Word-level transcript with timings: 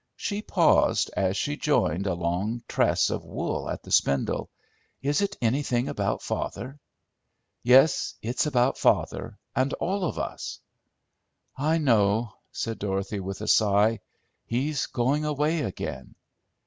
She 0.15 0.41
paused 0.41 1.11
as 1.15 1.37
she 1.37 1.57
joined 1.57 2.07
a 2.07 2.15
long 2.15 2.63
tress 2.67 3.11
of 3.11 3.23
wool 3.23 3.69
at 3.69 3.83
the 3.83 3.91
spindle. 3.91 4.49
"Is 5.03 5.21
it 5.21 5.37
anything 5.43 5.87
about 5.87 6.23
father?" 6.23 6.79
"Yes, 7.61 8.15
it's 8.19 8.47
about 8.47 8.79
father, 8.79 9.37
and 9.55 9.73
all 9.73 10.03
of 10.05 10.17
us." 10.17 10.59
"I 11.55 11.77
know," 11.77 12.33
said 12.51 12.79
Dorothy, 12.79 13.19
with 13.19 13.41
a 13.41 13.47
sigh. 13.47 13.99
"He's 14.43 14.87
going 14.87 15.23
away 15.23 15.61
again!" 15.61 16.15